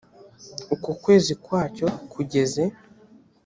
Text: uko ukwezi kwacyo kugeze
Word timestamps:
uko 0.73 0.87
ukwezi 0.95 1.33
kwacyo 1.43 1.87
kugeze 2.11 2.61